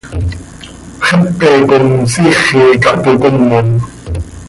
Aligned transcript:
Xepe 1.09 1.51
com 1.71 1.87
siixi 2.13 2.63
ca 2.87 2.93
toc 3.03 3.23
comom. 3.27 3.69